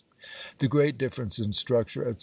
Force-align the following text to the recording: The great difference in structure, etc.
The 0.57 0.67
great 0.67 0.97
difference 0.97 1.37
in 1.37 1.53
structure, 1.53 2.01
etc. 2.01 2.17